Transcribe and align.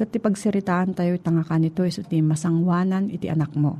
Kat 0.00 0.08
ti 0.08 0.16
pagsiritaan 0.16 0.96
tayo 0.96 1.20
tanga 1.20 1.44
kanito 1.44 1.84
iso 1.84 2.00
ti 2.00 2.24
masangwanan 2.24 3.12
iti 3.12 3.28
anak 3.28 3.52
mo. 3.52 3.76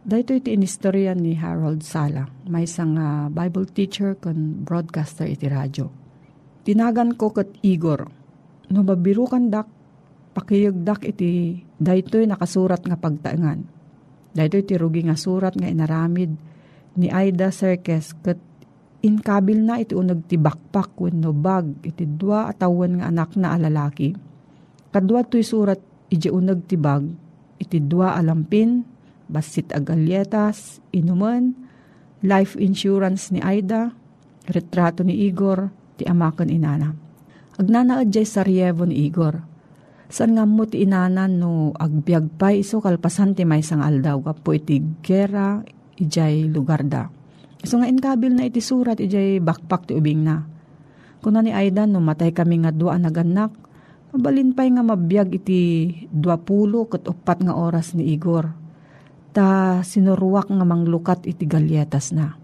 Dahito 0.00 0.32
iti 0.32 0.56
inistorya 0.56 1.12
ni 1.12 1.36
Harold 1.36 1.84
Sala, 1.84 2.24
may 2.48 2.64
isang 2.64 2.96
uh, 2.96 3.28
Bible 3.28 3.68
teacher 3.68 4.16
kon 4.16 4.64
broadcaster 4.64 5.28
iti 5.28 5.44
radyo. 5.44 5.92
Tinagan 6.64 7.20
ko 7.20 7.36
kat 7.36 7.52
Igor, 7.60 8.08
no 8.72 8.80
mabirukan 8.80 9.52
dak, 9.52 9.68
pakiyagdak 10.32 11.04
iti 11.04 11.60
daytoy 11.76 12.24
nakasurat 12.24 12.80
nga 12.88 12.96
pagtaengan. 12.96 13.60
Daytoy 14.32 14.64
iti 14.64 14.80
rugi 14.80 15.04
nga 15.04 15.20
surat 15.20 15.52
nga 15.52 15.68
inaramid 15.68 16.32
ni 16.96 17.12
Aida 17.12 17.52
Serkes 17.52 18.16
kat 18.24 18.40
inkabil 19.04 19.68
na 19.68 19.84
iti 19.84 19.92
unag 19.92 20.24
ti 20.24 20.40
bakpak 20.40 20.96
wenno 20.96 21.36
bag 21.36 21.84
iti 21.84 22.08
dua 22.08 22.48
atawan 22.48 23.04
nga 23.04 23.12
anak 23.12 23.36
na 23.36 23.52
alalaki 23.52 24.29
Kadwa 24.90 25.22
to'y 25.22 25.46
surat 25.46 25.78
iti 26.10 26.26
unag 26.26 26.66
tibag, 26.66 27.06
iti 27.62 27.78
dua 27.78 28.18
alampin, 28.18 28.82
basit 29.30 29.70
agalyetas, 29.70 30.82
inuman, 30.90 31.54
life 32.26 32.58
insurance 32.58 33.30
ni 33.30 33.38
Aida, 33.38 33.94
retrato 34.50 35.06
ni 35.06 35.30
Igor, 35.30 35.70
ti 35.94 36.08
amakan 36.10 36.50
inana. 36.50 36.90
Agnanaad 37.60 38.10
jay 38.10 38.26
saryevo 38.26 38.88
ni 38.88 39.06
Igor. 39.06 39.36
San 40.10 40.34
nga 40.34 40.42
mo 40.42 40.66
ti 40.66 40.82
inanan 40.82 41.38
no 41.38 41.70
agbyag 41.70 42.34
pa 42.34 42.50
iso 42.50 42.82
kalpasan 42.82 43.38
ti 43.38 43.46
may 43.46 43.62
sang 43.62 43.78
aldaw 43.78 44.18
kapo 44.18 44.58
iti 44.58 44.82
gera 45.06 45.62
ijay 45.94 46.50
lugar 46.50 46.82
da. 46.82 47.06
So 47.62 47.78
nga 47.78 47.86
inkabil 47.86 48.34
na 48.34 48.48
iti 48.48 48.58
surat 48.58 48.98
ijay 48.98 49.38
bakpak 49.38 49.86
ti 49.86 49.94
ubing 49.94 50.26
na. 50.26 50.42
Kuna 51.22 51.46
ni 51.46 51.54
Aida 51.54 51.86
no 51.86 52.02
matay 52.02 52.34
kami 52.34 52.64
nga 52.64 52.74
dua 52.74 52.98
naganak, 52.98 53.54
Mabalin 54.10 54.50
pa'y 54.50 54.74
nga 54.74 54.82
mabiyag 54.82 55.38
iti 55.38 55.86
20 56.10 56.90
kat 56.90 57.06
upat 57.06 57.46
nga 57.46 57.54
oras 57.54 57.94
ni 57.94 58.10
Igor. 58.10 58.50
Ta 59.30 59.78
sinuruwak 59.86 60.50
nga 60.50 60.66
manglukat 60.66 61.30
iti 61.30 61.46
galyetas 61.46 62.10
na. 62.10 62.34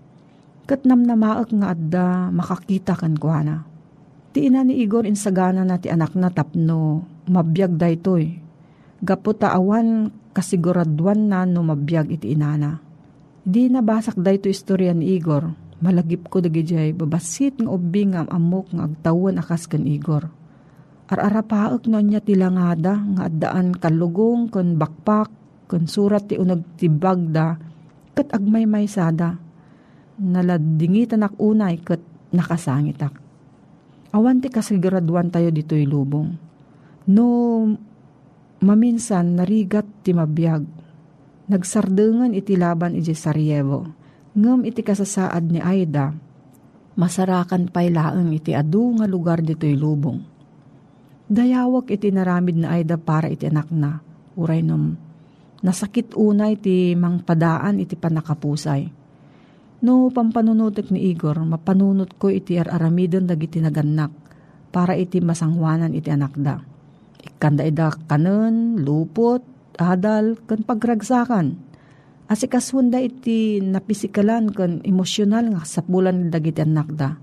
Kat 0.71 0.87
namnamaak 0.87 1.51
nga 1.51 1.75
adda 1.75 2.31
makakita 2.31 2.95
kan 2.95 3.19
kuana. 3.19 3.67
Ti 4.31 4.47
ina 4.47 4.63
ni 4.63 4.79
Igor 4.79 5.11
insagana 5.11 5.67
na 5.67 5.83
ti 5.83 5.91
anak 5.91 6.15
na 6.15 6.31
tapno 6.31 7.03
mabiyag 7.27 7.75
da 7.75 7.91
itoy. 7.91 8.39
Gapo 9.03 9.35
awan 9.43 10.15
kasiguraduan 10.39 11.35
na 11.35 11.43
no 11.51 11.67
mabiyag 11.67 12.15
iti 12.15 12.31
inana. 12.31 12.79
Di 13.43 13.67
nabasak 13.67 14.15
da 14.23 14.31
ito 14.31 14.47
istorya 14.47 14.95
ni 14.95 15.19
Igor. 15.19 15.51
Malagip 15.83 16.31
ko 16.31 16.39
dagijay 16.39 16.95
babasit 16.95 17.59
nga 17.59 17.75
ubing 17.75 18.15
nga 18.15 18.23
amok 18.31 18.71
nga 18.71 18.87
agtawan 18.87 19.43
akas 19.43 19.67
kan 19.67 19.83
Igor 19.83 20.36
Ar-arapaak 21.07 21.87
no 21.87 22.03
niya 22.03 22.19
tilangada 22.19 22.99
nga 22.99 23.31
addaan 23.31 23.79
kalugong 23.79 24.51
kon 24.51 24.75
bakpak 24.75 25.31
kon 25.71 25.87
surat 25.87 26.27
ti 26.27 26.35
unag 26.35 26.67
tibag 26.75 27.31
da 27.31 27.55
kat 28.19 28.35
agmay 28.35 28.67
may 28.67 28.91
sada. 28.91 29.39
Naladingitan 30.19 31.23
ak 31.23 31.39
unay 31.39 31.79
kat 31.79 32.03
nakasangit 32.35 32.99
ak. 32.99 33.15
Awan 34.19 34.43
ti 34.43 34.51
kasiguraduan 34.51 35.31
tayo 35.31 35.55
dito'y 35.55 35.87
lubong. 35.87 36.35
No 37.07 37.27
maminsan 38.59 39.39
narigat 39.39 39.87
ti 40.03 40.11
mabiyag. 40.11 40.67
Nagsardengan 41.47 42.35
iti 42.35 42.59
laban 42.59 42.99
iti 42.99 43.15
Sarajevo. 43.15 43.87
Ngam 44.35 44.67
iti 44.67 44.83
kasasaad 44.83 45.55
ni 45.55 45.63
Aida, 45.63 46.11
masarakan 46.99 47.71
pay 47.71 47.95
laeng 47.95 48.35
iti 48.35 48.59
adu 48.59 48.99
nga 48.99 49.07
lugar 49.07 49.39
dito'y 49.39 49.79
lubong 49.79 50.36
Dayawak 51.27 51.91
iti 51.91 52.15
naramid 52.15 52.55
na 52.55 52.79
ayda 52.79 52.95
para 52.95 53.27
iti 53.27 53.51
anak 53.51 53.67
na. 53.75 53.99
Uray 54.39 54.63
num, 54.63 54.95
nasakit 55.59 56.15
unay 56.15 56.55
iti 56.55 56.95
mangpadaan 56.95 57.83
iti 57.83 57.99
panakapusay. 57.99 58.87
No 59.83 60.07
pampanunutek 60.15 60.95
ni 60.95 61.11
Igor, 61.11 61.43
mapanunot 61.43 62.15
ko 62.15 62.31
iti 62.31 62.55
araramidon 62.55 63.27
dagiti 63.27 63.59
naganak 63.59 64.15
para 64.71 64.95
iti 64.95 65.19
masangwanan 65.19 65.99
iti 65.99 66.15
anak 66.15 66.39
da. 66.39 66.63
Ikanda 67.27 67.67
ida 67.67 67.91
kanon, 68.07 68.79
lupot, 68.87 69.43
adal, 69.83 70.39
kan 70.47 70.63
pagragsakan. 70.63 71.59
Asikaswanda 72.31 73.03
iti 73.03 73.59
napisikalan 73.59 74.55
kan 74.55 74.79
emosyonal 74.87 75.59
nga 75.59 75.63
sapulan 75.67 76.31
dagiti 76.31 76.63
anak 76.63 76.89
da. 76.95 77.19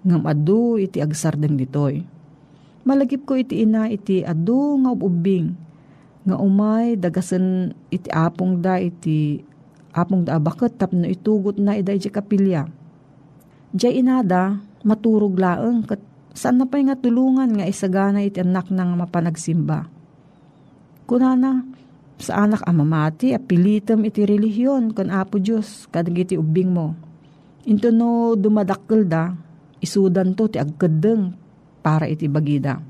Ngam 0.00 0.24
adu 0.24 0.80
iti 0.80 1.04
agsardeng 1.04 1.60
ditoy 1.60 2.13
Malagip 2.84 3.24
ko 3.24 3.40
iti 3.40 3.64
ina 3.64 3.88
iti 3.88 4.20
adu 4.20 4.76
nga 4.84 4.92
ubing. 4.92 5.56
Nga 6.28 6.36
umay 6.36 7.00
dagasan 7.00 7.72
iti 7.88 8.08
apong 8.12 8.60
da 8.60 8.76
iti 8.76 9.40
apong 9.96 10.28
da 10.28 10.36
bakit 10.36 10.76
tapno 10.76 11.08
itugot 11.08 11.56
na 11.56 11.80
ida 11.80 11.96
iti 11.96 12.12
kapilya. 12.12 12.68
Diyay 13.72 14.04
inada 14.04 14.60
maturog 14.84 15.40
laeng 15.40 15.88
kat 15.88 16.00
saan 16.36 16.60
na 16.60 16.68
pa 16.68 16.76
nga 16.76 16.98
tulungan 16.98 17.56
nga 17.56 17.64
isagana 17.64 18.20
iti 18.20 18.44
anak 18.44 18.68
nang 18.68 19.00
mapanagsimba. 19.00 19.88
Kunana, 21.04 21.64
sa 22.16 22.48
anak 22.48 22.64
amamati, 22.64 23.36
apilitam 23.36 24.04
iti 24.08 24.24
relihiyon 24.24 24.96
kan 24.96 25.12
apo 25.12 25.36
Diyos 25.36 25.88
kadag 25.92 26.16
iti 26.16 26.34
ubing 26.36 26.72
mo. 26.72 26.96
Into 27.64 27.92
no 27.92 28.36
dumadakkel 28.36 29.08
da, 29.08 29.32
isudan 29.80 30.32
to 30.36 30.48
ti 30.48 30.60
agkadeng 30.60 31.43
para 31.84 32.08
iti 32.08 32.24
bagida. 32.24 32.80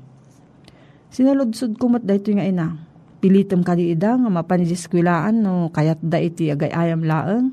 Sinaludsod 1.11 1.75
kumot 1.75 2.07
da 2.07 2.15
ito 2.15 2.31
nga 2.31 2.47
ina. 2.47 2.79
Pilitom 3.19 3.67
ka 3.67 3.75
di 3.75 3.91
ida 3.91 4.15
nga 4.15 4.31
mapanidiskulaan 4.31 5.43
no 5.43 5.67
kayat 5.75 5.99
da 5.99 6.23
iti 6.23 6.47
agayayam 6.47 7.03
laeng. 7.03 7.51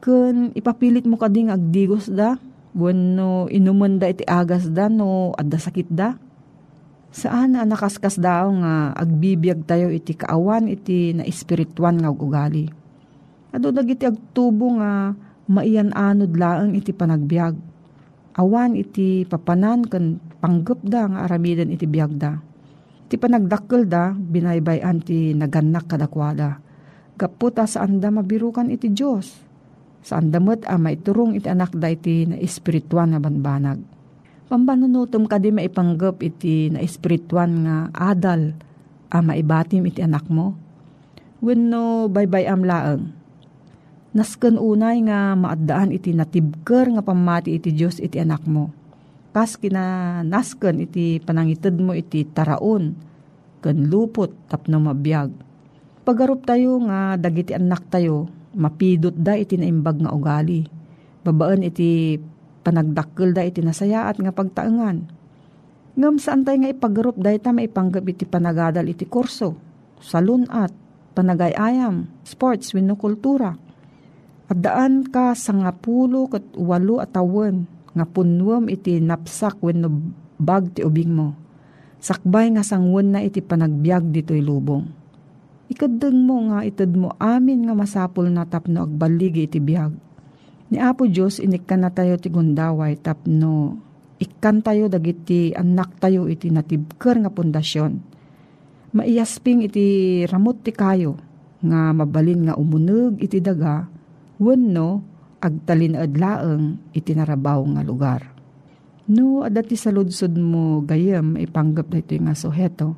Kun 0.00 0.56
ipapilit 0.56 1.04
mo 1.04 1.20
ka 1.20 1.28
ding 1.28 1.52
agdigos 1.52 2.08
da, 2.08 2.40
bueno 2.72 3.46
inuman 3.52 4.00
da 4.00 4.08
iti 4.08 4.24
agas 4.24 4.72
da 4.72 4.88
no 4.88 5.36
adda 5.36 5.60
sakit 5.60 5.88
da. 5.92 6.16
Saan 7.12 7.52
na 7.52 7.68
nakaskas 7.68 8.16
daw 8.16 8.48
nga 8.64 8.96
agbibiyag 8.96 9.68
tayo 9.68 9.92
iti 9.92 10.16
kaawan 10.16 10.64
iti 10.64 11.12
na 11.12 11.28
espirituan 11.28 12.00
nga 12.00 12.08
ugali. 12.08 12.72
Ado 13.52 13.68
dagiti 13.68 14.08
agtubo 14.08 14.80
nga 14.80 15.12
maian 15.44 15.92
anod 15.92 16.32
laang 16.32 16.72
iti 16.72 16.96
panagbiag. 16.96 17.52
Awan 18.40 18.80
iti 18.80 19.28
papanan 19.28 19.84
kan 19.84 20.16
panggap 20.42 20.82
da 20.82 21.06
nga 21.06 21.30
aramidan 21.30 21.70
iti 21.70 21.86
biyag 21.86 22.18
da. 22.18 22.42
Iti 23.06 23.14
panagdakkel 23.14 23.86
da, 23.86 24.10
binaybayan 24.10 24.98
ti 24.98 25.30
naganak 25.38 25.86
kadakwada. 25.86 26.58
Gaputa 27.14 27.70
saan 27.70 28.02
da 28.02 28.10
mabirukan 28.10 28.66
iti 28.66 28.90
Diyos. 28.90 29.30
Saan 30.02 30.34
damot 30.34 30.66
a 30.66 30.74
maiturong 30.74 31.38
iti 31.38 31.46
anak 31.46 31.70
da 31.78 31.86
iti 31.86 32.26
na 32.26 32.34
espirituan 32.42 33.14
nga 33.14 33.22
banbanag. 33.22 33.78
Pambanunutom 34.50 35.30
ka 35.30 35.38
di 35.38 35.54
maipanggap 35.54 36.18
iti 36.18 36.74
na 36.74 36.82
espirituan 36.82 37.62
nga 37.62 37.76
adal 37.94 38.58
a 39.14 39.22
maibatim 39.22 39.86
iti 39.86 40.02
anak 40.02 40.26
mo. 40.26 40.58
Wenno 41.38 42.10
baybay 42.10 42.50
am 42.50 42.66
laeng 42.66 43.22
Nasken 44.12 44.60
unay 44.60 45.00
nga 45.08 45.32
maaddaan 45.32 45.88
iti 45.88 46.12
natibker 46.12 46.84
nga 46.92 47.00
pamati 47.00 47.56
iti 47.56 47.72
Diyos 47.72 47.96
iti 47.96 48.20
anak 48.20 48.44
mo. 48.44 48.68
Kas 49.32 49.56
kina 49.56 50.20
nasken 50.20 50.84
iti 50.84 51.16
panangited 51.16 51.80
mo 51.80 51.96
iti 51.96 52.28
taraon, 52.28 52.92
ken 53.64 53.88
lupot 53.88 54.28
tapno 54.52 54.76
mabiyag. 54.76 55.32
Pagarup 56.04 56.44
tayo 56.44 56.76
nga 56.84 57.16
dagiti 57.16 57.56
anak 57.56 57.88
tayo, 57.88 58.28
mapidot 58.52 59.16
da 59.16 59.32
iti 59.32 59.56
naimbag 59.56 60.04
nga 60.04 60.12
ugali. 60.12 60.68
Babaan 61.24 61.64
iti 61.64 62.20
panagdakkel 62.60 63.32
da 63.32 63.48
iti 63.48 63.64
nasayaat 63.64 64.20
nga 64.20 64.36
pagtaengan. 64.36 64.98
Ngam 65.96 66.16
saan 66.20 66.44
tayo 66.44 66.60
nga 66.60 66.72
ipagarup 66.72 67.16
da 67.16 67.32
ita 67.32 67.56
maipanggap 67.56 68.04
iti 68.04 68.28
panagadal 68.28 68.84
iti 68.84 69.08
kurso, 69.08 69.56
salunat, 70.04 70.76
panagayayam, 71.16 72.08
sports, 72.24 72.72
wino 72.76 72.96
kultura 73.00 73.56
Adaan 74.52 75.08
ka 75.08 75.32
sa 75.32 75.56
nga 75.56 75.72
pulo 75.72 76.28
kat 76.28 76.44
walo 76.60 77.00
atawan 77.00 77.64
nga 77.92 78.04
punwam 78.08 78.68
iti 78.72 78.98
napsak 78.98 79.60
wenno 79.60 79.88
bag 80.40 80.72
ti 80.76 80.80
ubing 80.82 81.12
mo. 81.12 81.28
Sakbay 82.02 82.50
nga 82.56 82.66
sangwan 82.66 83.14
na 83.14 83.22
iti 83.22 83.38
panagbiag 83.38 84.10
dito'y 84.10 84.42
lubong. 84.42 84.84
Ikadeng 85.70 86.26
mo 86.26 86.50
nga 86.50 86.66
itad 86.66 86.92
mo 86.92 87.14
amin 87.16 87.64
nga 87.64 87.74
masapul 87.78 88.28
na 88.28 88.44
tapno 88.44 88.84
agbaligi 88.84 89.46
iti 89.46 89.62
biyag. 89.62 89.94
Ni 90.72 90.80
Apo 90.80 91.08
Diyos 91.08 91.38
inikkan 91.38 91.84
na 91.84 91.92
tayo 91.92 92.16
ti 92.16 92.32
gundaway 92.32 92.96
tapno 92.98 93.76
ikan 94.22 94.62
tayo 94.62 94.86
dagiti 94.86 95.50
anak 95.52 95.98
tayo 95.98 96.30
iti 96.30 96.48
natibker 96.52 97.18
nga 97.22 97.30
pundasyon. 97.30 97.92
Maiyasping 98.92 99.64
iti 99.64 99.86
ramot 100.28 100.60
ti 100.60 100.70
kayo 100.70 101.16
nga 101.62 101.94
mabalin 101.94 102.50
nga 102.50 102.54
umuneg 102.58 103.22
iti 103.22 103.40
daga 103.40 103.88
wenno 104.42 105.11
agtalin 105.42 105.98
adlaeng 105.98 106.78
iti 106.94 107.12
narabaw 107.18 107.66
nga 107.74 107.82
lugar. 107.82 108.20
No, 109.10 109.42
adati 109.42 109.74
sa 109.74 109.90
ludsod 109.90 110.38
mo 110.38 110.86
gayem 110.86 111.34
ipanggap 111.34 111.90
na 111.90 111.98
ito 111.98 112.14
nga 112.22 112.38
suheto. 112.38 112.94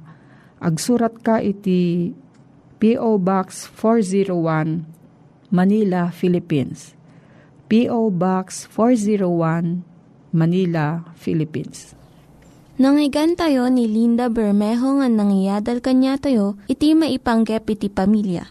Agsurat 0.60 1.16
ka 1.24 1.40
iti 1.40 2.12
P.O. 2.76 3.16
Box 3.16 3.64
401 3.72 4.84
Manila, 5.48 6.12
Philippines. 6.12 6.92
P.O. 7.72 8.12
Box 8.12 8.68
401 8.68 9.80
Manila, 10.36 11.08
Philippines. 11.16 11.96
Nangyigan 12.74 13.38
tayo 13.38 13.70
ni 13.70 13.86
Linda 13.86 14.26
Bermejo 14.26 14.98
nga 14.98 15.06
nangyadal 15.06 15.78
kanya 15.78 16.18
tayo, 16.18 16.58
iti 16.66 16.92
maipanggep 16.92 17.64
iti 17.70 17.86
pamilya. 17.86 18.50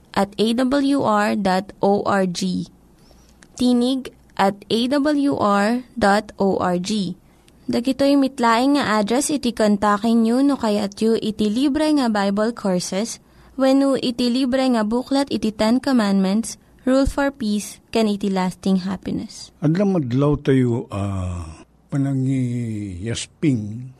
at 0.13 0.33
awr.org. 0.35 1.41
Tinig 3.55 4.01
at 4.39 4.55
awr.org. 4.67 5.81
Dagitoy 7.71 8.19
mitlaing 8.19 8.75
nga 8.75 8.99
address 8.99 9.31
iti 9.31 9.55
kontakin 9.55 10.27
nyo 10.27 10.43
no 10.43 10.59
kayat 10.59 10.99
yu 10.99 11.15
iti 11.15 11.47
libre 11.47 11.87
nga 11.95 12.11
Bible 12.11 12.51
Courses 12.51 13.23
when 13.55 13.79
iti 14.01 14.27
libre 14.27 14.65
nga 14.75 14.83
buklat 14.83 15.31
iti 15.31 15.53
Ten 15.55 15.79
Commandments, 15.79 16.57
Rule 16.83 17.05
for 17.05 17.29
Peace, 17.29 17.77
can 17.93 18.09
iti 18.09 18.27
lasting 18.27 18.83
happiness. 18.83 19.53
Adlam 19.61 19.95
madlaw 19.95 20.35
tayo 20.41 20.89
uh, 20.89 21.63
panangi 21.87 22.97
yasping 23.05 23.93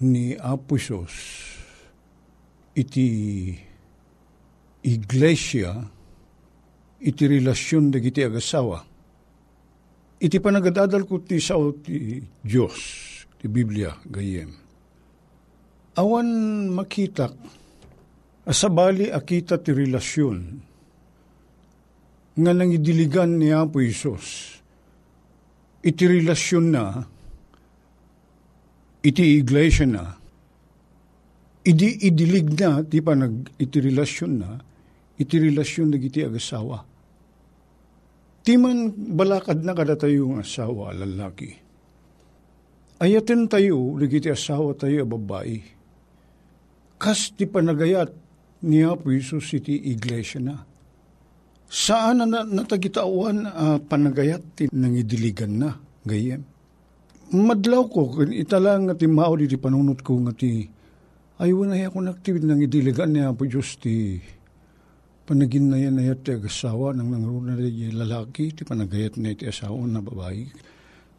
ni 0.00 0.34
Apusos 0.34 1.14
iti 2.74 3.06
iglesia 4.84 5.72
iti 7.00 7.24
relasyon 7.24 7.88
dagiti 7.90 8.20
agasawa 8.20 8.94
iti 10.24 10.40
panagadadal 10.40 11.04
ko 11.04 11.20
ti 11.20 11.36
sao 11.36 11.76
ti 11.76 12.16
Diyos, 12.40 12.76
ti 13.36 13.44
Biblia, 13.44 13.92
gayem. 14.08 14.48
Awan 16.00 16.28
makitak, 16.72 17.36
asabali 18.48 19.12
akita 19.12 19.60
ti 19.60 19.76
relasyon, 19.76 20.38
nga 22.34 22.50
nang 22.50 22.72
idiligan 22.72 23.38
ni 23.38 23.54
Apo 23.54 23.78
Isos, 23.78 24.58
iti 25.84 26.04
relasyon 26.08 26.66
na, 26.72 26.84
iti 29.04 29.38
iglesia 29.38 29.86
na, 29.86 30.04
idi 31.62 32.00
idilig 32.00 32.58
na, 32.58 32.82
ti 32.82 32.98
panag, 33.04 33.54
iti 33.60 33.78
relasyon 33.78 34.32
na, 34.40 34.50
iti 35.20 35.36
relasyon 35.38 35.94
na 35.94 35.98
iti 35.98 36.22
agasawa 36.22 36.94
Ti 38.44 38.60
man 38.60 38.92
balakad 38.92 39.64
na 39.64 39.72
kada 39.72 39.96
tayo 39.96 40.28
ng 40.28 40.44
asawa, 40.44 40.92
lalaki. 40.92 41.48
Ayatin 43.00 43.48
tayo, 43.48 43.96
ligiti 43.96 44.28
asawa 44.28 44.76
tayo, 44.76 45.08
babae. 45.08 45.64
Kas 47.00 47.32
ti 47.32 47.48
panagayat 47.48 48.12
ni 48.68 48.84
Apo 48.84 49.16
Isus 49.16 49.48
iti 49.56 49.88
iglesia 49.88 50.44
na. 50.44 50.60
Saan 51.72 52.20
na 52.20 52.44
natagitawan 52.44 53.48
uh, 53.48 53.78
panagayat 53.80 54.44
ti 54.52 54.68
nangidiligan 54.68 55.52
na, 55.56 55.80
gayem. 56.04 56.44
Madlaw 57.32 57.88
ko, 57.88 58.28
italang 58.28 58.92
nga 58.92 58.94
ti 58.94 59.08
mao 59.08 59.32
di 59.40 59.56
panunot 59.56 60.04
ko 60.04 60.20
nga 60.20 60.36
ti 60.36 60.68
ayaw 61.40 61.64
na 61.64 61.80
ako 61.80 61.98
naktiwid 61.98 62.44
nang 62.44 62.60
idiligan 62.60 63.08
ni 63.08 63.24
Apo 63.24 63.48
Diyos 63.48 63.80
ti 63.80 64.20
panagin 65.24 65.72
na 65.72 65.80
yan 65.80 65.96
ayat 65.96 66.20
ti 66.20 66.36
agasawa 66.36 66.92
nang 66.92 67.08
nangruna 67.08 67.56
di 67.56 67.88
lalaki 67.88 68.52
ti 68.52 68.62
panagayat 68.62 69.16
na 69.16 69.32
iti 69.32 69.48
asawa 69.48 69.88
na 69.88 70.04
babae. 70.04 70.44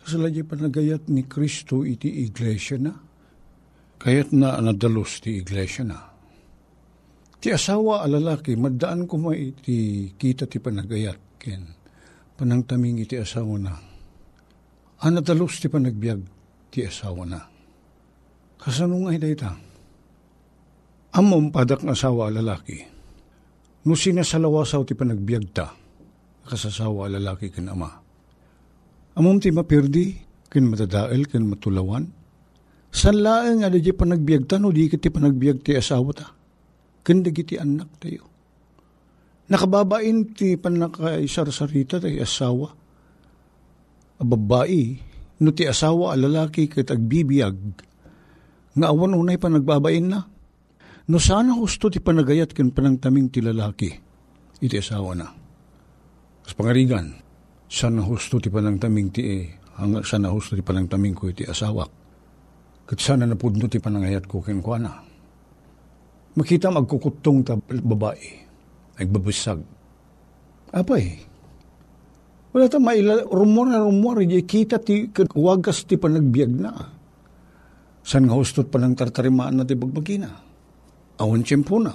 Kasala 0.06 0.30
di 0.30 0.46
panagayat 0.46 1.10
ni 1.10 1.26
Kristo 1.26 1.82
iti 1.82 2.22
iglesia 2.30 2.78
na. 2.78 2.94
Kayat 3.98 4.30
na 4.38 4.62
nadalos 4.62 5.26
ti 5.26 5.42
iglesia 5.42 5.82
na. 5.82 5.98
Ti 7.42 7.50
asawa 7.50 8.06
a 8.06 8.08
lalaki, 8.10 8.54
maddaan 8.54 9.10
ko 9.10 9.18
may 9.18 9.50
iti 9.50 10.14
kita 10.14 10.46
ti 10.46 10.62
panagayat. 10.62 11.42
Ken, 11.42 11.66
panangtaming 12.38 13.02
iti 13.02 13.18
asawa 13.18 13.58
na. 13.58 13.74
Anadalos 15.02 15.58
ti 15.58 15.66
panagbiag 15.66 16.22
ti 16.70 16.86
asawa 16.86 17.26
na. 17.26 17.42
Kasanong 18.62 19.10
ay 19.10 19.18
dayta? 19.18 19.58
Amom 21.18 21.50
padak 21.50 21.82
asawa 21.90 22.30
lalaki 22.30 22.95
No 23.86 23.94
sinasalawasaw 23.94 24.82
ti 24.82 24.98
panagbiag 24.98 25.46
ta, 25.54 25.70
kasasawa 26.50 27.06
lalaki 27.06 27.54
ken 27.54 27.70
ama. 27.70 28.02
Amom 29.14 29.38
ti 29.38 29.54
mapirdi, 29.54 30.18
ken 30.50 30.66
matadael, 30.66 31.30
ken 31.30 31.46
matulawan. 31.46 32.10
San 32.90 33.22
laeng 33.22 33.62
ada 33.62 33.78
di 33.78 33.94
panagbiag 33.94 34.50
no 34.58 34.74
di 34.74 34.90
ti 34.90 35.10
panagbiag 35.14 35.62
ti 35.62 35.78
asawa 35.78 36.12
ta. 36.18 36.28
Ken 37.06 37.22
ti 37.22 37.56
anak 37.62 38.02
tayo. 38.02 38.26
Nakababain 39.46 40.34
ti 40.34 40.58
panakaisar-sarita 40.58 42.02
ti 42.02 42.18
asawa. 42.18 42.74
A 44.18 44.24
babae, 44.26 44.98
no 45.46 45.54
ti 45.54 45.70
asawa 45.70 46.16
a 46.16 46.18
lalaki 46.18 46.66
ket 46.66 46.90
agbibiyag, 46.90 47.58
nga 48.76 48.88
awan 48.90 49.14
unay 49.14 49.38
panagbabain 49.38 50.10
na 50.10 50.26
No 51.06 51.22
sana 51.22 51.54
gusto 51.54 51.86
ti 51.94 52.02
panagayat 52.02 52.50
ken 52.50 52.74
panangtaming 52.74 53.30
ti 53.30 53.38
lalaki, 53.38 53.94
iti 54.58 54.74
asawa 54.74 55.14
na. 55.14 55.30
As 56.42 56.58
pangarigan, 56.58 57.14
sana 57.70 58.02
gusto 58.02 58.42
ti 58.42 58.50
panangtaming 58.50 59.10
ti 59.14 59.22
eh, 59.22 59.46
hanga 59.78 60.02
sana 60.02 60.34
gusto 60.34 60.58
ti 60.58 60.66
panangtaming 60.66 61.14
ko 61.14 61.30
iti 61.30 61.46
asawa. 61.46 61.86
Kat 62.90 62.98
sana 62.98 63.30
napudno 63.30 63.70
ti 63.70 63.78
panangayat 63.78 64.26
ko 64.26 64.42
ken 64.42 64.66
kuana. 64.66 64.98
Makita 66.42 66.74
magkukutong 66.74 67.40
ta 67.46 67.54
babae, 67.62 68.30
nagbabasag. 68.98 69.62
Apay, 70.74 71.06
wala 72.50 72.66
ta 72.66 72.82
maila, 72.82 73.30
rumor 73.30 73.70
na 73.70 73.78
rumor, 73.78 74.26
kita 74.26 74.82
ti 74.82 75.06
wagas 75.38 75.86
ti 75.86 76.02
panagbiag 76.02 76.50
na. 76.50 76.74
San 78.02 78.26
nga 78.26 78.34
hustot 78.34 78.74
pa 78.74 78.82
ng 78.82 78.98
tartarimaan 78.98 79.62
na 79.62 79.70
ti 79.70 79.78
bagbagina 79.78 80.45
awan 81.20 81.44
tiyempo 81.44 81.80
na. 81.80 81.94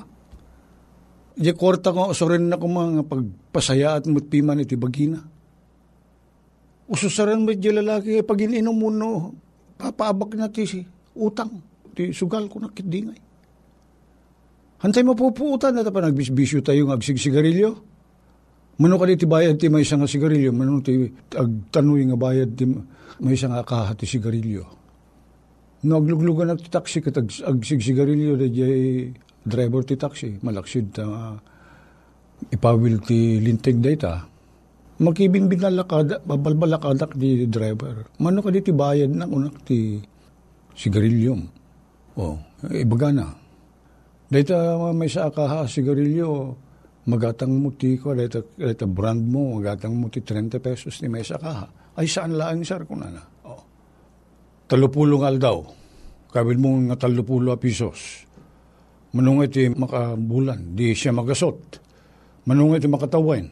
Di 1.41 1.53
kwarta 1.57 1.95
ko, 1.95 2.13
usurin 2.13 2.53
na 2.53 2.61
ko 2.61 2.69
mga 2.69 3.07
pagpasaya 3.07 3.97
at 3.97 4.05
mutpiman 4.05 4.61
iti 4.61 4.77
bagina. 4.77 5.21
Ususaran 6.91 7.47
mo 7.47 7.55
di 7.55 7.71
lalaki, 7.71 8.21
pag 8.27 8.45
ininom 8.45 8.75
mo 8.75 8.91
no, 8.91 9.11
papaabak 9.79 10.37
na 10.37 10.51
ti 10.51 10.67
si 10.67 10.83
utang, 11.17 11.63
ti 11.95 12.11
sugal 12.11 12.51
ko 12.51 12.61
na 12.61 12.69
kitdingay. 12.69 13.21
Hantay 14.81 15.05
mapupuutan 15.05 15.77
na 15.77 15.87
pa 15.87 16.01
nagbisbisyo 16.03 16.65
tayo 16.65 16.89
ng 16.89 16.97
agsigsigarilyo. 16.97 17.71
Mano 18.81 18.97
ka 18.97 19.05
ti 19.13 19.29
bayad 19.29 19.61
ti 19.61 19.69
may 19.69 19.85
isang 19.85 20.09
sigarilyo, 20.09 20.57
mano 20.57 20.81
ti 20.81 21.05
agtanoy 21.37 22.09
nga 22.09 22.17
bayad 22.17 22.57
ti 22.57 22.65
may 23.21 23.37
isang 23.37 23.53
akahat 23.53 24.01
ti 24.01 24.09
sigarilyo 24.09 24.80
No, 25.81 25.97
agluglugan 25.97 26.53
ti 26.61 26.69
taxi 26.69 27.01
kat 27.01 27.17
ag, 27.17 27.29
agsigsigarilyo 27.29 28.37
da 28.37 28.47
jay 28.53 29.09
driver 29.41 29.81
ti 29.81 29.97
taxi. 29.97 30.37
Malaksid 30.45 30.93
ta 30.93 31.05
uh, 31.09 31.35
ipawil 32.53 33.01
ti 33.01 33.41
linteg 33.41 33.81
da 33.81 33.89
ita. 33.89 34.15
Makibinbin 35.01 35.65
na 35.65 35.81
lakada, 35.81 36.21
babalbalakadak 36.21 37.17
di 37.17 37.49
driver. 37.49 38.13
Mano 38.21 38.45
ka 38.45 38.53
di 38.53 38.61
ti 38.61 38.77
bayad 38.77 39.09
na 39.09 39.25
unak 39.25 39.65
ti 39.65 39.97
sigarilyom. 40.77 41.41
O, 42.21 42.37
oh, 42.37 42.37
ibaga 42.69 43.09
na. 43.09 43.33
Dahita 44.29 44.77
may 44.93 45.09
sa 45.09 45.33
akaha 45.33 45.65
sigarilyo, 45.65 46.53
magatang 47.09 47.57
mo 47.57 47.73
ti 47.73 47.97
ko, 47.97 48.13
dito, 48.13 48.53
dito 48.53 48.85
brand 48.85 49.25
mo, 49.25 49.57
magatang 49.57 49.97
mo 49.97 50.13
ti 50.13 50.21
30 50.21 50.61
pesos 50.61 51.01
ni 51.01 51.09
may 51.09 51.25
saka. 51.25 51.73
Ay 51.97 52.05
saan 52.05 52.37
lang 52.37 52.61
sir 52.61 52.85
ko 52.85 53.01
na 53.01 53.09
na. 53.09 53.25
Talupulong 54.71 55.27
aldaw. 55.27 55.67
Kabil 56.31 56.63
mo 56.63 56.79
nga 56.87 56.95
talupulo 56.95 57.51
a 57.51 57.59
pisos. 57.59 58.23
Manungay 59.11 59.51
ti 59.51 59.67
makabulan, 59.67 60.79
di 60.79 60.95
siya 60.95 61.11
magasot. 61.11 61.59
Manungay 62.47 62.79
ti 62.79 62.87
makatawain. 62.87 63.51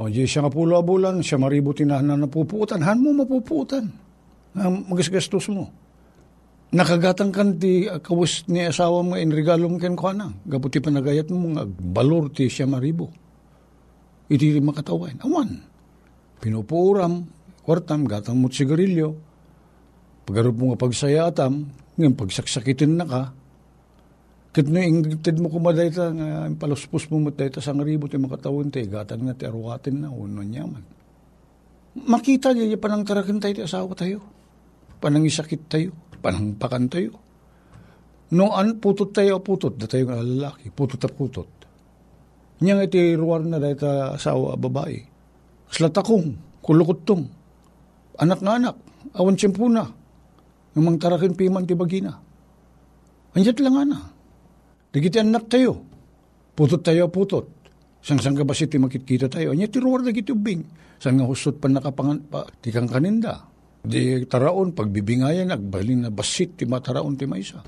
O 0.00 0.08
di 0.08 0.24
siya 0.24 0.48
nga 0.48 0.52
pulo 0.54 0.80
a 0.80 0.82
bulan, 0.82 1.20
siya 1.20 1.36
maribo 1.36 1.76
tinahanan 1.76 2.24
na 2.24 2.28
pupuutan. 2.32 2.80
Han 2.80 3.04
mo 3.04 3.12
mapupuutan. 3.12 3.84
Magasgastos 4.88 5.52
mo 5.52 5.68
nakagatang 6.68 7.32
kan 7.32 7.56
ti 7.56 7.88
kawis 7.88 8.44
ni 8.52 8.68
asawa 8.68 9.00
mo 9.00 9.16
in 9.16 9.32
regalo 9.32 9.72
mo 9.72 9.80
ken 9.80 9.96
kuana 9.96 10.28
gaputi 10.44 10.84
panagayat 10.84 11.32
mo 11.32 11.56
nga 11.56 11.64
balor 11.64 12.28
ti 12.28 12.52
siya 12.52 12.68
maribo 12.68 13.08
iti 14.28 14.52
makatawan 14.60 15.16
awan 15.24 15.64
pinupuram 16.44 17.24
kwartam 17.64 18.04
gatang 18.04 18.36
mo 18.36 18.52
sigarilyo 18.52 19.16
pagarup 20.28 20.54
mo 20.60 20.64
nga 20.72 20.84
pagsaya 20.84 21.32
atam 21.32 21.72
ngayon 21.96 22.12
pagsaksakitin 22.12 23.00
na 23.00 23.08
ka 23.08 23.22
kat 24.52 24.68
no 24.68 24.76
ingitid 24.76 25.40
mo 25.40 25.48
kumaday 25.48 25.88
ta 25.88 26.12
nga 26.12 26.52
paluspos 26.52 27.08
mo 27.08 27.24
mo 27.24 27.30
ta 27.32 27.48
sa 27.64 27.72
ngaribo 27.72 28.12
ti 28.12 28.20
makatawan 28.20 28.68
ti 28.68 28.84
gatang 28.84 29.24
na 29.24 29.32
ti 29.32 29.48
arwatin 29.48 30.04
na 30.04 30.12
uno 30.12 30.44
nyaman 30.44 30.84
makita 32.04 32.52
niya 32.52 32.76
panang 32.76 33.08
tarakin 33.08 33.40
tayo 33.40 33.64
asawa 33.64 33.96
tayo 33.96 34.20
panang 35.00 35.24
isakit 35.24 35.64
tayo 35.72 35.96
panangpakan 36.20 36.86
tayo. 36.90 37.12
Noan, 38.34 38.76
putot 38.82 39.14
tayo, 39.14 39.40
putot. 39.40 39.78
Da 39.80 39.88
tayo 39.88 40.04
nga 40.10 40.20
lalaki, 40.20 40.68
putot 40.68 41.00
at 41.00 41.14
putot. 41.16 41.48
Niyang 42.60 42.84
iti 42.84 43.14
ruwar 43.14 43.40
na 43.46 43.56
dahil 43.56 43.78
ta 43.78 44.18
asawa 44.18 44.58
babae. 44.58 44.98
Slatakong, 45.70 46.60
kulukot 46.60 47.06
tong. 47.06 47.24
Anak 48.18 48.42
nga 48.42 48.58
anak, 48.58 48.76
awan 49.14 49.38
siyempo 49.38 49.70
na. 50.78 50.82
Namang 50.86 51.02
tarakin 51.02 51.34
piman 51.34 51.66
ti 51.66 51.74
bagina. 51.74 52.14
Anjat 53.34 53.58
lang 53.58 53.74
ana. 53.74 53.98
Dagiti 54.94 55.18
anak 55.18 55.50
tayo. 55.50 55.82
Putot 56.54 56.80
tayo, 56.80 57.10
putot. 57.10 57.46
Sang 57.98 58.22
sang 58.22 58.38
ba 58.38 58.54
ti 58.54 58.78
makitkita 58.78 59.26
tayo. 59.26 59.50
Anya 59.50 59.66
ti 59.66 59.82
ruwar 59.82 60.06
na 60.06 60.14
giti 60.14 60.30
ubing. 60.30 60.62
Sang 61.02 61.18
nga 61.18 61.26
husot 61.26 61.58
pa 61.58 61.66
nakapangan 61.66 62.18
pa, 62.26 62.46
tikang 62.62 62.90
kaninda 62.90 63.46
Di 63.78 64.26
taraon, 64.26 64.74
pagbibingayan, 64.74 65.54
agbalin 65.54 66.06
na 66.06 66.10
basit, 66.10 66.58
ti 66.58 66.66
mataraon 66.66 67.14
ti 67.14 67.30
maysa. 67.30 67.62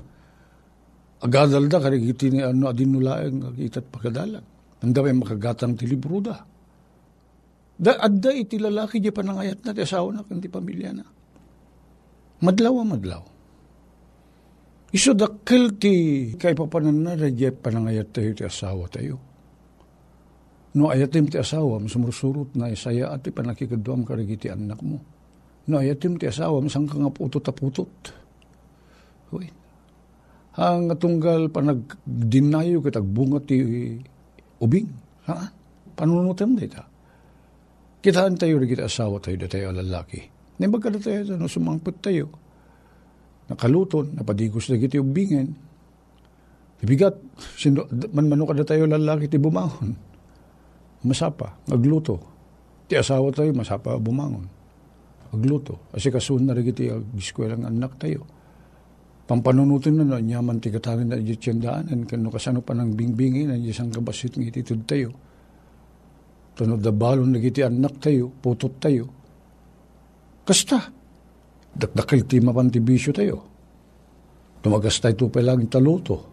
Agadal 1.23 1.71
da, 1.71 1.79
karigiti 1.79 2.35
ni 2.35 2.43
ano, 2.43 2.67
adin 2.67 2.91
nulaeng, 2.91 3.55
agitat 3.55 3.87
pagadalan. 3.87 4.43
Ang 4.83 4.91
dami 4.91 5.15
makagatang 5.15 5.79
ti 5.79 5.87
libro 5.87 6.19
da. 6.19 6.35
Da, 7.79 7.95
adda 7.95 8.35
iti 8.35 8.59
lalaki 8.59 8.99
di 8.99 9.09
panangayat 9.09 9.63
na, 9.63 9.71
ti 9.71 9.81
asawa 9.87 10.19
na, 10.19 10.21
kanti 10.27 10.51
pamilya 10.51 10.91
na. 10.91 11.05
Madlaw 12.41 12.75
a 12.81 12.83
madlaw. 12.85 13.23
Iso 14.91 15.15
dakil 15.15 15.79
ti 15.79 15.93
kay 16.35 16.51
papanan 16.51 17.05
na, 17.05 17.15
di 17.15 17.47
panangayat 17.47 18.11
tayo 18.11 18.35
ti 18.35 18.43
asawa 18.43 18.91
tayo. 18.91 19.15
No 20.75 20.91
ayatim 20.91 21.31
ti 21.31 21.39
asawa, 21.39 21.79
masumursurot 21.79 22.55
na 22.59 22.71
isaya 22.71 23.11
at 23.11 23.23
panakikadwam 23.23 24.07
karigiti 24.07 24.47
anak 24.47 24.79
mo 24.83 24.99
No, 25.69 25.77
ayatim 25.77 26.17
ti 26.17 26.25
asawa, 26.25 26.57
masang 26.57 26.89
ka 26.89 26.97
nga 26.97 27.13
putot 27.13 27.45
a 27.45 27.53
putot. 27.53 27.93
Uy. 29.29 29.45
Ang 30.57 30.89
tunggal 30.97 31.53
pa 31.53 31.61
nagdinayo 31.61 32.81
kat 32.81 32.97
agbunga 32.97 33.39
ti 33.45 33.61
ubing. 34.57 34.89
Ha? 35.29 35.37
Panunutem 35.93 36.57
dita. 36.57 36.81
Kitaan 38.01 38.41
tayo 38.41 38.57
rin 38.57 38.67
kita 38.67 38.89
asawa 38.89 39.21
tayo 39.21 39.37
da 39.37 39.47
tayo 39.47 39.69
lalaki. 39.69 40.30
Nibag 40.61 40.85
ka 40.85 40.93
da 40.93 41.01
tayo, 41.01 41.25
no, 41.33 41.49
sumangpot 41.49 41.97
tayo. 41.97 42.29
Nakaluton, 43.49 44.13
napadigos 44.13 44.69
na 44.69 44.77
kita 44.77 45.01
ubingen. 45.01 45.57
Ibigat, 46.85 47.17
sindo, 47.57 47.89
man 48.13 48.29
mano 48.29 48.45
ka 48.45 48.53
da 48.53 48.61
tayo 48.61 48.85
lalaki 48.85 49.25
ti 49.25 49.41
bumangon. 49.41 49.97
Masapa, 51.01 51.57
nagluto. 51.65 52.21
Ti 52.85 53.01
asawa 53.01 53.33
tayo, 53.33 53.49
masapa 53.57 53.97
bumangon 53.97 54.61
agluto. 55.31 55.87
Kasi 55.91 56.11
kasun 56.11 56.45
na 56.45 56.53
rin 56.53 56.67
iti 56.67 56.91
ag 56.91 57.07
anak 57.65 57.95
tayo. 57.97 58.27
Pampanunutin 59.25 59.95
na 59.95 60.03
na, 60.03 60.17
nyaman 60.19 60.59
ti 60.59 60.67
katangin 60.67 61.07
na 61.07 61.15
di 61.15 61.31
tiyandaanan, 61.39 62.03
kano 62.03 62.27
kasano 62.27 62.59
pa 62.59 62.75
ng 62.75 62.91
bingbingin, 62.91 63.47
na 63.47 63.55
isang 63.55 63.87
kabasit 63.87 64.35
ng 64.35 64.43
ititid 64.43 64.83
tayo. 64.83 65.15
Tunod 66.51 66.83
da 66.83 66.91
balon 66.91 67.31
na 67.31 67.39
iti 67.39 67.63
anak 67.63 68.03
tayo, 68.03 68.27
putot 68.27 68.75
tayo. 68.83 69.20
Kasta, 70.51 70.83
dakdakil 71.71 72.27
ti 72.27 72.43
mapantibisyo 72.43 73.15
tayo. 73.15 73.39
Tumagas 74.59 74.99
tayo 74.99 75.15
to 75.15 75.31
lang 75.39 75.63
taluto. 75.71 76.27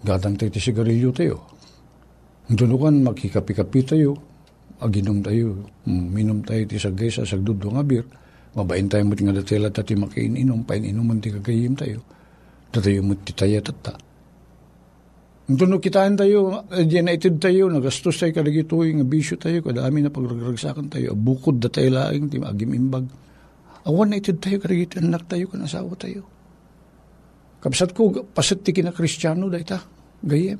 Gatang 0.00 0.40
tayo 0.40 0.48
ti 0.48 0.56
sigarilyo 0.56 1.12
tayo. 1.12 1.44
Dunukan, 2.48 3.04
makikapi-kapi 3.04 3.80
tayo, 3.84 4.16
aginom 4.80 5.20
tayo, 5.20 5.68
minom 5.84 6.40
tayo 6.40 6.64
ti 6.64 6.80
sagay 6.80 7.12
sa 7.12 7.28
sagdudo 7.28 7.68
nga 7.68 7.84
bir, 7.84 8.08
mabain 8.56 8.88
tayo 8.88 9.04
mo 9.04 9.12
ti 9.12 9.28
nga 9.28 9.36
datela 9.36 9.68
tati 9.68 9.92
makaininom, 9.92 10.64
paininom 10.64 11.20
ti 11.20 11.36
kagayim 11.36 11.76
tayo, 11.76 12.00
tatayo 12.72 13.04
mo 13.04 13.12
ti 13.20 13.36
taya 13.36 13.60
tata. 13.60 14.05
Nung 15.46 15.78
kitaan 15.78 16.18
tayo, 16.18 16.66
na 16.66 17.12
itid 17.14 17.38
tayo, 17.38 17.70
nagastos 17.70 18.18
tayo 18.18 18.34
kadagitoy, 18.34 18.98
nga 18.98 19.06
bisyo 19.06 19.38
tayo, 19.38 19.62
kadami 19.62 20.02
na 20.02 20.10
pagragragsakan 20.10 20.90
tayo, 20.90 21.14
bukod 21.14 21.62
da 21.62 21.70
tayo 21.70 21.94
laing, 21.94 22.26
ti 22.26 22.42
agim 22.42 22.74
imbag. 22.74 23.06
Awan 23.86 24.10
na 24.10 24.18
itid 24.18 24.42
tayo, 24.42 24.58
kadagito 24.58 24.98
anak 24.98 25.30
tayo, 25.30 25.46
kanasawa 25.46 25.94
tayo. 25.94 26.26
Kapsat 27.62 27.94
ko, 27.94 28.26
pasit 28.26 28.66
ti 28.66 28.74
kina 28.74 28.90
kristyano, 28.90 29.46
da 29.46 29.62
ita, 29.62 29.78
gayem. 30.26 30.58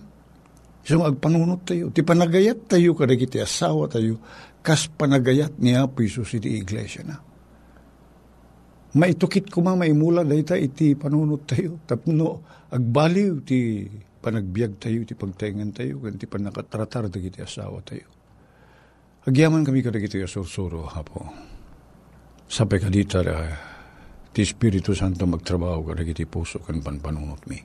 So 0.87 1.03
agpanunot 1.03 1.67
tayo. 1.67 1.91
Ti 1.91 2.07
panagayat 2.07 2.71
tayo 2.71 2.95
kada 2.95 3.19
kiti 3.19 3.43
asawa 3.43 3.91
tayo. 3.91 4.23
Kas 4.63 4.87
panagayat 4.87 5.59
niya 5.59 5.91
piso 5.91 6.23
si 6.23 6.39
ti 6.39 6.63
iglesia 6.63 7.03
na. 7.03 7.19
Maitukit 8.95 9.51
ko 9.51 9.67
ma 9.67 9.75
maimula 9.75 10.23
dahita 10.23 10.55
iti 10.55 10.95
panunot 10.95 11.43
tayo. 11.43 11.83
Tapno 11.91 12.47
agbaliw 12.71 13.43
ti 13.43 13.83
panagbiag 14.27 14.83
tayo, 14.83 15.07
ti 15.07 15.15
pagtaingan 15.15 15.71
tayo, 15.71 16.03
kan 16.03 16.19
ti 16.19 16.27
panakatratar 16.27 17.07
da 17.07 17.19
kiti 17.23 17.39
asawa 17.39 17.79
tayo. 17.87 18.11
Agyaman 19.23 19.63
kami 19.63 19.87
kada 19.87 20.03
kiti 20.03 20.19
asursuro 20.19 20.83
hapo. 20.91 21.31
Sapay 22.51 22.83
kadita 22.83 23.23
da 23.23 23.47
ti 24.35 24.43
Espiritu 24.43 24.99
Santo 24.99 25.31
magtrabaho 25.31 25.87
kada 25.87 26.03
kiti 26.03 26.27
puso 26.27 26.59
kan 26.63 26.83
panpanunot 26.83 27.43
mi 27.47 27.59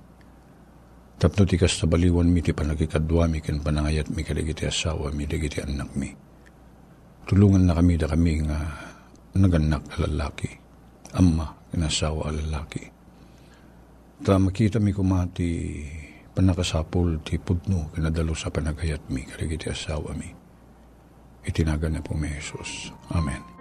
Tapno 1.21 1.45
ti 1.45 1.53
kas 1.53 1.77
baliwan 1.85 2.33
mi 2.33 2.41
ti 2.41 2.49
panagikadwa 2.49 3.29
mi 3.29 3.45
ken 3.45 3.61
panangayat 3.61 4.09
mi 4.09 4.25
kadagiti 4.25 4.65
asawa 4.65 5.13
mi 5.13 5.29
dagiti 5.29 5.61
anak 5.61 5.93
mi. 5.93 6.09
Tulungan 7.29 7.69
na 7.69 7.77
kami 7.77 7.93
da 7.93 8.09
kami 8.09 8.41
nga 8.41 8.57
naganak 9.37 9.85
na 9.85 9.95
lalaki. 10.01 10.49
Ama, 11.13 11.45
inasawa 11.77 12.33
lalaki. 12.33 12.89
Ta 14.25 14.41
makita 14.41 14.81
mi 14.81 14.89
kumati 14.97 15.85
panakasapol 16.41 17.21
ti 17.21 17.37
pudno 17.37 17.93
kinadalo 17.93 18.33
sa 18.33 18.49
panagayat 18.49 19.13
mi 19.13 19.29
kadagiti 19.29 19.69
asawa 19.69 20.17
mi. 20.17 20.25
Itinagan 21.45 21.93
na 21.93 22.01
po 22.01 22.17
mi 22.17 22.33
Jesus. 22.33 22.89
Amen. 23.13 23.60